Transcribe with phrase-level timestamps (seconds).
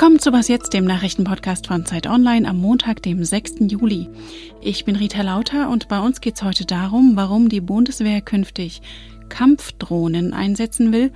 [0.00, 3.56] Willkommen zu Was Jetzt, dem Nachrichtenpodcast von Zeit Online am Montag, dem 6.
[3.70, 4.08] Juli.
[4.62, 8.80] Ich bin Rita Lauter und bei uns geht es heute darum, warum die Bundeswehr künftig
[9.28, 11.12] Kampfdrohnen einsetzen will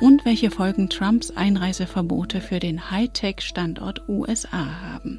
[0.00, 5.18] und welche Folgen Trumps Einreiseverbote für den Hightech-Standort USA haben.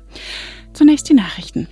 [0.72, 1.68] Zunächst die Nachrichten.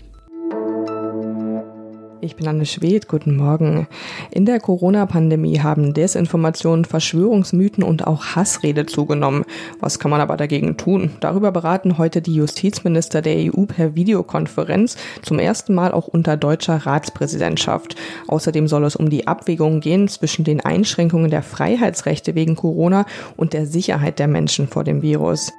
[2.27, 3.87] Ich bin Anne Schwedt, guten Morgen.
[4.31, 9.45] In der Corona-Pandemie haben Desinformationen, Verschwörungsmythen und auch Hassrede zugenommen.
[9.79, 11.11] Was kann man aber dagegen tun?
[11.21, 16.85] Darüber beraten heute die Justizminister der EU per Videokonferenz, zum ersten Mal auch unter deutscher
[16.85, 17.95] Ratspräsidentschaft.
[18.27, 23.05] Außerdem soll es um die Abwägung gehen zwischen den Einschränkungen der Freiheitsrechte wegen Corona
[23.37, 25.53] und der Sicherheit der Menschen vor dem Virus.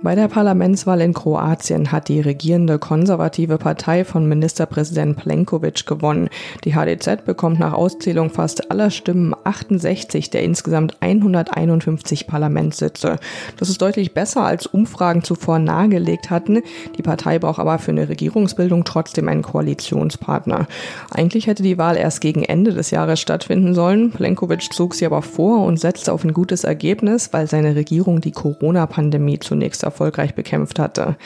[0.00, 6.28] Bei der Parlamentswahl in Kroatien hat die regierende konservative Partei von Ministerpräsident Plenkovic gewonnen.
[6.62, 13.16] Die HDZ bekommt nach Auszählung fast aller Stimmen 68 der insgesamt 151 Parlamentssitze.
[13.56, 16.62] Das ist deutlich besser als Umfragen zuvor nahegelegt hatten.
[16.96, 20.68] Die Partei braucht aber für eine Regierungsbildung trotzdem einen Koalitionspartner.
[21.10, 24.12] Eigentlich hätte die Wahl erst gegen Ende des Jahres stattfinden sollen.
[24.12, 28.30] Plenkovic zog sie aber vor und setzte auf ein gutes Ergebnis, weil seine Regierung die
[28.30, 31.16] Corona-Pandemie zunächst erfolgreich bekämpft hatte.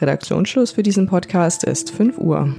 [0.00, 2.54] Redaktionsschluss für diesen Podcast ist 5 Uhr.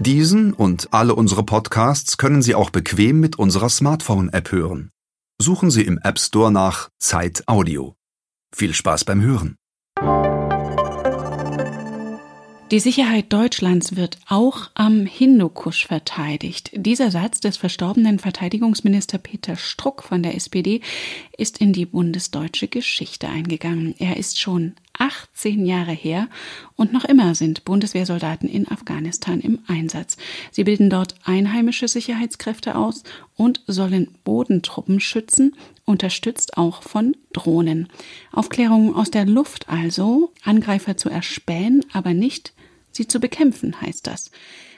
[0.00, 4.90] Diesen und alle unsere Podcasts können Sie auch bequem mit unserer Smartphone-App hören.
[5.40, 7.94] Suchen Sie im App Store nach Zeit Audio.
[8.54, 9.56] Viel Spaß beim Hören.
[12.70, 16.70] Die Sicherheit Deutschlands wird auch am Hindukusch verteidigt.
[16.74, 20.82] Dieser Satz des verstorbenen Verteidigungsminister Peter Struck von der SPD
[21.38, 23.94] ist in die bundesdeutsche Geschichte eingegangen.
[23.98, 26.28] Er ist schon 18 Jahre her
[26.76, 30.18] und noch immer sind Bundeswehrsoldaten in Afghanistan im Einsatz.
[30.50, 33.02] Sie bilden dort einheimische Sicherheitskräfte aus
[33.34, 37.88] und sollen Bodentruppen schützen, unterstützt auch von Drohnen.
[38.30, 42.52] Aufklärung aus der Luft also, Angreifer zu erspähen, aber nicht
[42.98, 44.30] sie zu bekämpfen, heißt das.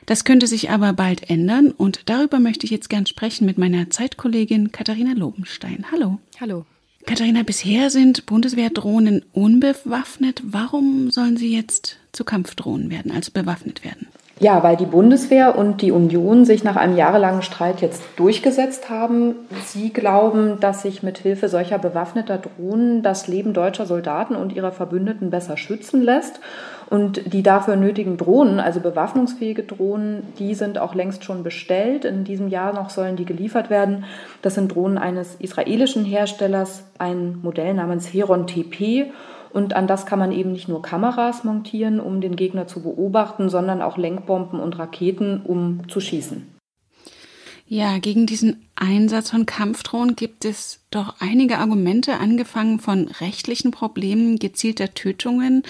[0.07, 3.91] Das könnte sich aber bald ändern und darüber möchte ich jetzt gern sprechen mit meiner
[3.91, 5.87] Zeitkollegin Katharina Lobenstein.
[5.91, 6.21] Hallo.
[6.41, 6.65] Hallo.
[7.07, 10.43] Katharina, bisher sind Bundeswehrdrohnen unbewaffnet.
[10.45, 14.07] Warum sollen sie jetzt zu Kampfdrohnen werden, also bewaffnet werden?
[14.43, 19.35] Ja, weil die Bundeswehr und die Union sich nach einem jahrelangen Streit jetzt durchgesetzt haben.
[19.67, 24.73] Sie glauben, dass sich mit Hilfe solcher bewaffneter Drohnen das Leben deutscher Soldaten und ihrer
[24.73, 26.41] Verbündeten besser schützen lässt.
[26.89, 32.07] Und die dafür nötigen Drohnen, also bewaffnungsfähige Drohnen, die sind auch längst schon bestellt.
[32.07, 34.07] In diesem Jahr noch sollen die geliefert werden.
[34.41, 39.13] Das sind Drohnen eines israelischen Herstellers, ein Modell namens Heron TP.
[39.53, 43.49] Und an das kann man eben nicht nur Kameras montieren, um den Gegner zu beobachten,
[43.49, 46.60] sondern auch Lenkbomben und Raketen, um zu schießen.
[47.73, 54.41] Ja, gegen diesen Einsatz von Kampfdrohnen gibt es doch einige Argumente, angefangen von rechtlichen Problemen,
[54.41, 55.63] gezielter Tötungen,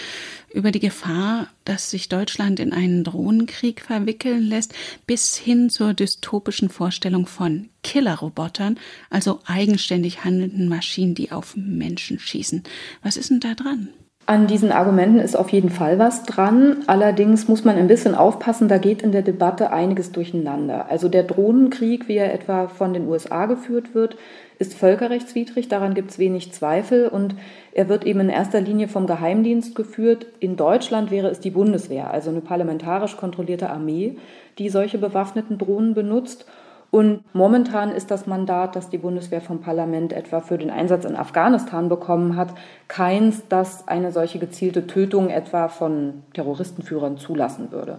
[0.50, 4.72] über die Gefahr, dass sich Deutschland in einen Drohnenkrieg verwickeln lässt,
[5.06, 8.78] bis hin zur dystopischen Vorstellung von Killerrobotern,
[9.10, 12.62] also eigenständig handelnden Maschinen, die auf Menschen schießen.
[13.02, 13.90] Was ist denn da dran?
[14.30, 16.84] An diesen Argumenten ist auf jeden Fall was dran.
[16.86, 20.88] Allerdings muss man ein bisschen aufpassen, da geht in der Debatte einiges durcheinander.
[20.88, 24.16] Also der Drohnenkrieg, wie er etwa von den USA geführt wird,
[24.60, 27.34] ist völkerrechtswidrig, daran gibt es wenig Zweifel und
[27.72, 30.26] er wird eben in erster Linie vom Geheimdienst geführt.
[30.38, 34.16] In Deutschland wäre es die Bundeswehr, also eine parlamentarisch kontrollierte Armee,
[34.58, 36.46] die solche bewaffneten Drohnen benutzt.
[36.90, 41.14] Und momentan ist das Mandat, das die Bundeswehr vom Parlament etwa für den Einsatz in
[41.14, 42.52] Afghanistan bekommen hat,
[42.88, 47.98] keins, das eine solche gezielte Tötung etwa von Terroristenführern zulassen würde.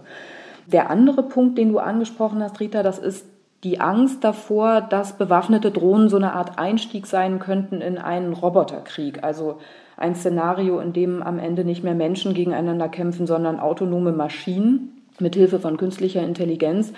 [0.66, 3.26] Der andere Punkt, den du angesprochen hast, Rita, das ist
[3.64, 9.22] die Angst davor, dass bewaffnete Drohnen so eine Art Einstieg sein könnten in einen Roboterkrieg.
[9.22, 9.58] Also
[9.96, 15.36] ein Szenario, in dem am Ende nicht mehr Menschen gegeneinander kämpfen, sondern autonome Maschinen mit
[15.36, 16.92] Hilfe von künstlicher Intelligenz.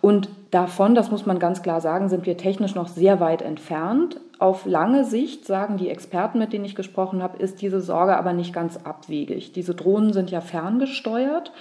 [0.00, 4.20] Und davon, das muss man ganz klar sagen, sind wir technisch noch sehr weit entfernt.
[4.38, 8.32] Auf lange Sicht, sagen die Experten, mit denen ich gesprochen habe, ist diese Sorge aber
[8.32, 9.52] nicht ganz abwegig.
[9.52, 11.52] Diese Drohnen sind ja ferngesteuert.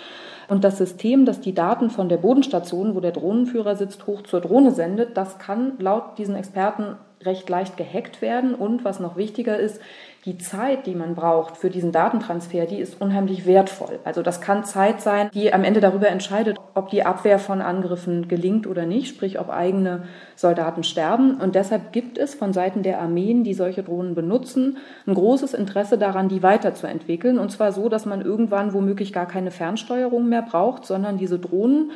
[0.48, 4.42] Und das System, das die Daten von der Bodenstation, wo der Drohnenführer sitzt, hoch zur
[4.42, 8.56] Drohne sendet, das kann laut diesen Experten recht leicht gehackt werden.
[8.56, 9.80] Und was noch wichtiger ist,
[10.26, 14.00] die Zeit, die man braucht für diesen Datentransfer, die ist unheimlich wertvoll.
[14.06, 18.30] Also das kann Zeit sein, die am Ende darüber entscheidet, ob die Abwehr von Angriffen
[18.30, 20.04] gelingt oder nicht, sprich ob eigene
[20.38, 21.42] Soldaten sterben.
[21.42, 25.98] Und deshalb gibt es von Seiten der Armeen, die solche Drohnen benutzen, ein großes Interesse
[25.98, 27.38] daran, die weiterzuentwickeln.
[27.38, 31.92] Und zwar so, dass man irgendwann womöglich gar keine Fernsteuerung mehr braucht, sondern diese Drohnen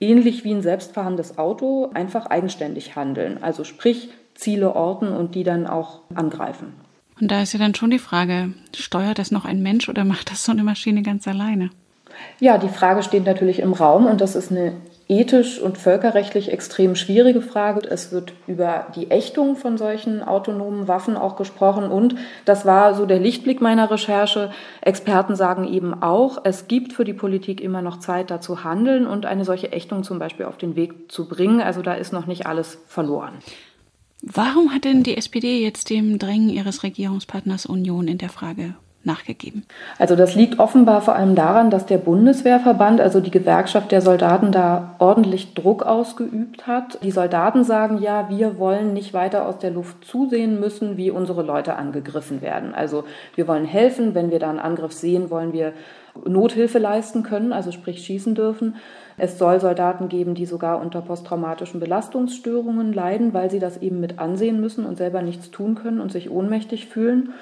[0.00, 3.38] ähnlich wie ein selbstfahrendes Auto einfach eigenständig handeln.
[3.42, 6.72] Also sprich Ziele orten und die dann auch angreifen.
[7.20, 10.30] Und da ist ja dann schon die Frage, steuert das noch ein Mensch oder macht
[10.30, 11.70] das so eine Maschine ganz alleine?
[12.38, 14.74] Ja, die Frage steht natürlich im Raum und das ist eine
[15.08, 17.88] ethisch und völkerrechtlich extrem schwierige Frage.
[17.88, 22.14] Es wird über die Ächtung von solchen autonomen Waffen auch gesprochen und
[22.44, 24.50] das war so der Lichtblick meiner Recherche.
[24.82, 29.06] Experten sagen eben auch, es gibt für die Politik immer noch Zeit, da zu handeln
[29.06, 31.60] und eine solche Ächtung zum Beispiel auf den Weg zu bringen.
[31.60, 33.32] Also da ist noch nicht alles verloren.
[34.22, 38.74] Warum hat denn die SPD jetzt dem Drängen ihres Regierungspartners Union in der Frage
[39.04, 39.64] nachgegeben?
[39.96, 44.50] Also das liegt offenbar vor allem daran, dass der Bundeswehrverband, also die Gewerkschaft der Soldaten,
[44.50, 46.98] da ordentlich Druck ausgeübt hat.
[47.02, 51.42] Die Soldaten sagen ja, wir wollen nicht weiter aus der Luft zusehen müssen, wie unsere
[51.42, 52.74] Leute angegriffen werden.
[52.74, 53.04] Also
[53.36, 55.72] wir wollen helfen, wenn wir da einen Angriff sehen, wollen wir
[56.26, 58.74] Nothilfe leisten können, also sprich schießen dürfen.
[59.18, 64.18] Es soll Soldaten geben, die sogar unter posttraumatischen Belastungsstörungen leiden, weil sie das eben mit
[64.18, 67.32] ansehen müssen und selber nichts tun können und sich ohnmächtig fühlen.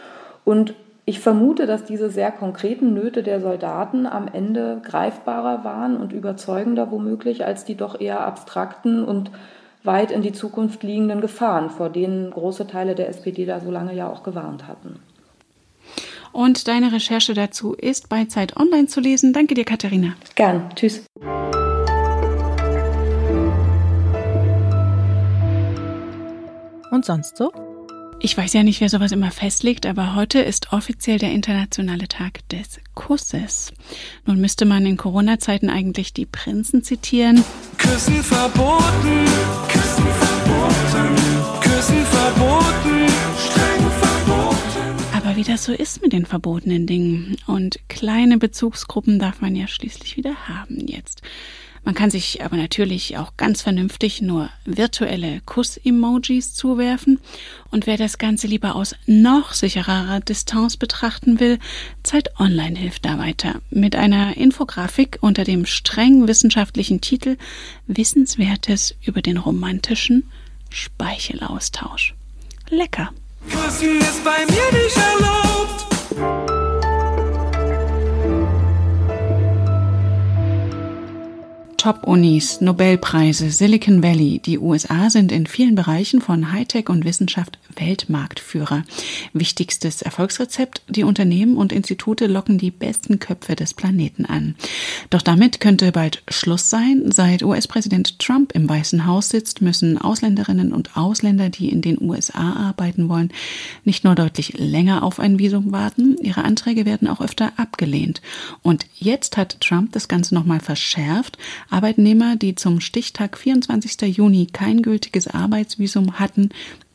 [0.45, 0.75] Und
[1.05, 6.91] ich vermute, dass diese sehr konkreten Nöte der Soldaten am Ende greifbarer waren und überzeugender
[6.91, 9.31] womöglich als die doch eher abstrakten und
[9.85, 13.95] weit in die Zukunft liegenden Gefahren, vor denen große Teile der SPD da so lange
[13.95, 14.99] ja auch gewarnt hatten.
[16.33, 19.33] Und deine Recherche dazu ist bei Zeit Online zu lesen.
[19.33, 20.15] Danke dir, Katharina.
[20.35, 20.69] Gern.
[20.75, 21.07] Tschüss.
[26.97, 27.53] Und sonst so?
[28.21, 32.49] Ich weiß ja nicht, wer sowas immer festlegt, aber heute ist offiziell der internationale Tag
[32.49, 33.75] des Kusses.
[34.25, 37.45] Nun müsste man in Corona-Zeiten eigentlich die Prinzen zitieren.
[37.77, 39.27] Küssen verboten,
[39.69, 43.07] Küssen verboten, Küssen verboten,
[43.45, 45.05] streng verboten.
[45.15, 47.37] Aber wie das so ist mit den verbotenen Dingen.
[47.47, 51.21] Und kleine Bezugsgruppen darf man ja schließlich wieder haben jetzt.
[51.87, 57.21] Man kann sich aber natürlich auch ganz vernünftig nur virtuelle Kuss-Emojis zuwerfen.
[57.71, 61.61] Und wer das Ganze lieber aus noch sichererer Distanz betrachten will,
[62.03, 63.61] Zeit Online hilft da weiter.
[63.71, 67.37] Mit einer Infografik unter dem streng wissenschaftlichen Titel
[67.87, 70.29] Wissenswertes über den romantischen
[70.71, 72.17] Speichelaustausch.
[72.69, 73.13] Lecker.
[73.49, 76.56] Küssen ist bei mir nicht erlaubt.
[81.77, 84.39] Top-Unis, Nobelpreise, Silicon Valley.
[84.39, 88.85] Die USA sind in vielen Bereichen von Hightech und Wissenschaft Weltmarktführer.
[89.33, 94.57] Wichtigstes Erfolgsrezept, die Unternehmen und Institute locken die besten Köpfe des Planeten an.
[95.11, 97.11] Doch damit könnte bald Schluss sein.
[97.13, 102.55] Seit US-Präsident Trump im Weißen Haus sitzt, müssen Ausländerinnen und Ausländer, die in den USA
[102.55, 103.31] arbeiten wollen,
[103.85, 108.23] nicht nur deutlich länger auf ein Visum warten, ihre Anträge werden auch öfter abgelehnt.
[108.63, 111.39] Und jetzt hat Trump das Ganze nochmal verschärft.
[111.71, 114.17] Arbeitnehmer, die zum Stichtag 24.
[114.17, 116.51] Juni kein gültiges Arbeitsvisum hatten,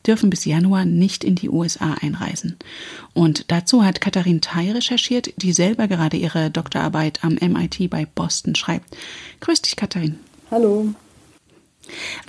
[0.06, 2.56] dürfen bis Januar nicht in die USA einreisen.
[3.14, 8.54] Und dazu hat Katharin Thay recherchiert, die selber gerade ihre Doktorarbeit am MIT bei Boston
[8.54, 8.96] schreibt.
[9.40, 10.18] Grüß dich, Katharin.
[10.50, 10.94] Hallo.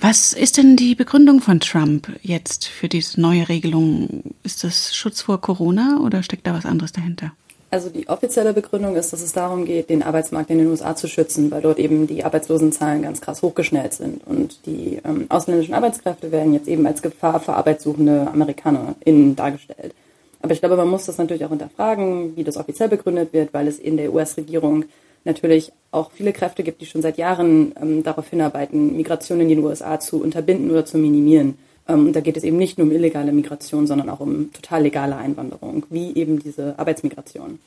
[0.00, 4.34] Was ist denn die Begründung von Trump jetzt für diese neue Regelung?
[4.42, 7.32] Ist das Schutz vor Corona oder steckt da was anderes dahinter?
[7.74, 11.08] Also die offizielle Begründung ist, dass es darum geht, den Arbeitsmarkt in den USA zu
[11.08, 14.24] schützen, weil dort eben die Arbeitslosenzahlen ganz krass hochgeschnellt sind.
[14.24, 19.92] Und die ähm, ausländischen Arbeitskräfte werden jetzt eben als Gefahr für arbeitssuchende AmerikanerInnen dargestellt.
[20.40, 23.66] Aber ich glaube, man muss das natürlich auch hinterfragen, wie das offiziell begründet wird, weil
[23.66, 24.84] es in der US-Regierung
[25.24, 29.64] natürlich auch viele Kräfte gibt, die schon seit Jahren ähm, darauf hinarbeiten, Migration in den
[29.64, 31.58] USA zu unterbinden oder zu minimieren.
[31.88, 35.16] Ähm, da geht es eben nicht nur um illegale Migration, sondern auch um total legale
[35.16, 37.58] Einwanderung, wie eben diese Arbeitsmigration.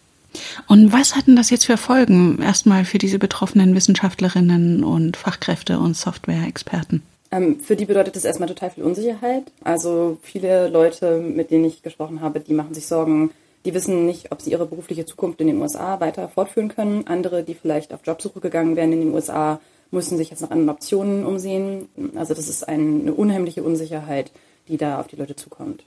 [0.67, 5.95] Und was hatten das jetzt für Folgen erstmal für diese betroffenen Wissenschaftlerinnen und Fachkräfte und
[5.95, 7.01] Software-Experten?
[7.31, 9.43] Ähm, für die bedeutet das erstmal total viel Unsicherheit.
[9.63, 13.31] Also viele Leute, mit denen ich gesprochen habe, die machen sich Sorgen,
[13.65, 17.05] die wissen nicht, ob sie ihre berufliche Zukunft in den USA weiter fortführen können.
[17.07, 19.59] Andere, die vielleicht auf Jobsuche gegangen wären in den USA,
[19.91, 21.89] müssen sich jetzt nach anderen Optionen umsehen.
[22.15, 24.32] Also das ist eine unheimliche Unsicherheit,
[24.67, 25.84] die da auf die Leute zukommt.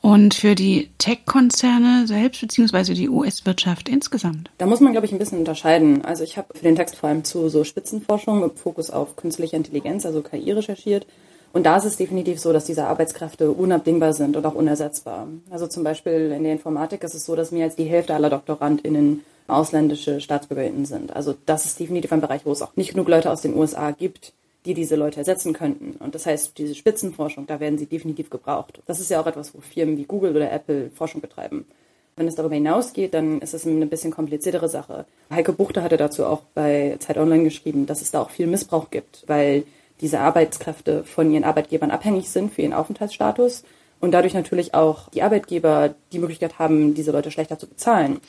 [0.00, 4.50] Und für die Tech-Konzerne selbst, beziehungsweise die US-Wirtschaft insgesamt?
[4.58, 6.04] Da muss man, glaube ich, ein bisschen unterscheiden.
[6.04, 9.56] Also ich habe für den Text vor allem zu so Spitzenforschung mit Fokus auf künstliche
[9.56, 11.06] Intelligenz, also KI, recherchiert.
[11.52, 15.26] Und da ist es definitiv so, dass diese Arbeitskräfte unabdingbar sind und auch unersetzbar.
[15.48, 18.28] Also zum Beispiel in der Informatik ist es so, dass mehr als die Hälfte aller
[18.28, 21.14] DoktorandInnen ausländische StaatsbürgerInnen sind.
[21.14, 23.90] Also das ist definitiv ein Bereich, wo es auch nicht genug Leute aus den USA
[23.92, 24.32] gibt,
[24.64, 25.96] die diese Leute ersetzen könnten.
[25.98, 28.80] Und das heißt, diese Spitzenforschung, da werden sie definitiv gebraucht.
[28.86, 31.64] Das ist ja auch etwas, wo Firmen wie Google oder Apple Forschung betreiben.
[32.16, 35.04] Wenn es darüber hinausgeht, dann ist es eine bisschen kompliziertere Sache.
[35.30, 38.90] Heike Buchter hatte dazu auch bei Zeit Online geschrieben, dass es da auch viel Missbrauch
[38.90, 39.64] gibt, weil
[40.00, 43.64] diese Arbeitskräfte von ihren Arbeitgebern abhängig sind für ihren Aufenthaltsstatus
[44.00, 48.20] und dadurch natürlich auch die Arbeitgeber die Möglichkeit haben, diese Leute schlechter zu bezahlen.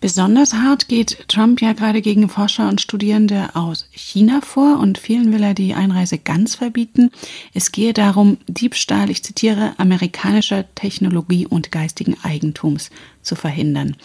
[0.00, 5.32] Besonders hart geht Trump ja gerade gegen Forscher und Studierende aus China vor und vielen
[5.32, 7.10] will er die Einreise ganz verbieten.
[7.54, 12.90] Es gehe darum, Diebstahl, ich zitiere, amerikanischer Technologie und geistigen Eigentums
[13.22, 13.96] zu verhindern.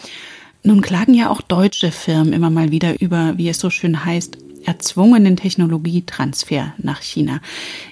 [0.62, 4.38] Nun klagen ja auch deutsche Firmen immer mal wieder über, wie es so schön heißt,
[4.64, 7.40] erzwungenen Technologietransfer nach China.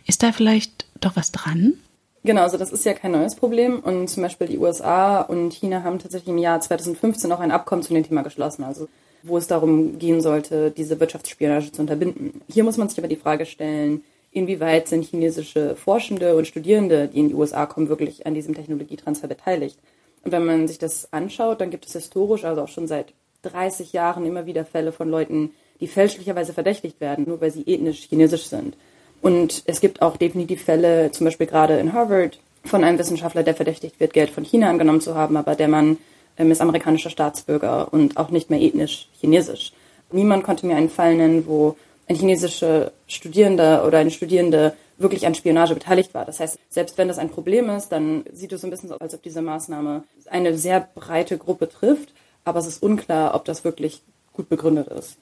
[0.07, 1.75] Ist da vielleicht doch was dran?
[2.23, 5.83] Genau, also das ist ja kein neues Problem und zum Beispiel die USA und China
[5.85, 8.89] haben tatsächlich im Jahr 2015 auch ein Abkommen zu dem Thema geschlossen, also
[9.23, 12.43] wo es darum gehen sollte, diese Wirtschaftsspionage zu unterbinden.
[12.49, 17.21] Hier muss man sich aber die Frage stellen, inwieweit sind chinesische Forschende und Studierende, die
[17.21, 19.79] in die USA kommen, wirklich an diesem Technologietransfer beteiligt.
[20.23, 23.95] Und wenn man sich das anschaut, dann gibt es historisch, also auch schon seit 30
[23.95, 28.47] Jahren immer wieder Fälle von Leuten, die fälschlicherweise verdächtigt werden, nur weil sie ethnisch chinesisch
[28.47, 28.77] sind.
[29.21, 33.55] Und es gibt auch definitiv Fälle, zum Beispiel gerade in Harvard, von einem Wissenschaftler, der
[33.55, 35.99] verdächtigt wird, Geld von China angenommen zu haben, aber der Mann
[36.37, 39.73] ähm, ist amerikanischer Staatsbürger und auch nicht mehr ethnisch chinesisch.
[40.13, 41.77] Niemand konnte mir einen Fall nennen, wo
[42.09, 46.25] ein chinesischer Studierender oder eine Studierende wirklich an Spionage beteiligt war.
[46.25, 48.97] Das heißt, selbst wenn das ein Problem ist, dann sieht es so ein bisschen so,
[48.99, 52.13] als ob diese Maßnahme eine sehr breite Gruppe trifft,
[52.45, 55.17] aber es ist unklar, ob das wirklich gut begründet ist.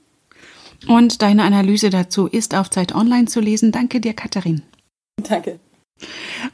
[0.86, 3.72] Und deine Analyse dazu ist auf Zeit Online zu lesen.
[3.72, 4.62] Danke dir, Katharin.
[5.16, 5.58] Danke.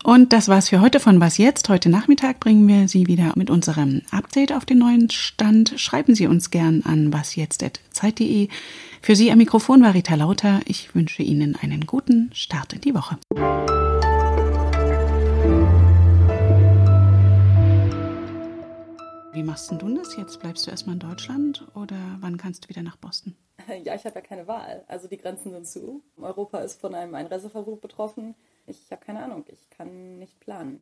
[0.03, 1.69] Und das war's für heute von Was jetzt.
[1.69, 5.75] Heute Nachmittag bringen wir Sie wieder mit unserem Update auf den neuen Stand.
[5.77, 8.49] Schreiben Sie uns gern an wasjetzt.zeit.de.
[9.03, 10.61] Für Sie am Mikrofon war Rita Lauter.
[10.65, 13.19] Ich wünsche Ihnen einen guten Start in die Woche.
[19.35, 20.41] Wie machst denn du das jetzt?
[20.41, 23.35] Bleibst du erstmal in Deutschland oder wann kannst du wieder nach Boston?
[23.85, 24.85] Ja, ich habe ja keine Wahl.
[24.89, 26.03] Also die Grenzen sind zu.
[26.17, 28.35] Europa ist von einem Einreiseverbot betroffen.
[28.67, 29.45] Ich habe keine Ahnung.
[29.49, 30.73] Ich kann nicht planen.